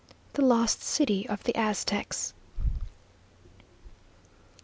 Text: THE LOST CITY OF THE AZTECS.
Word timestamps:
THE 0.33 0.41
LOST 0.43 0.81
CITY 0.81 1.29
OF 1.29 1.43
THE 1.43 1.55
AZTECS. 1.55 2.33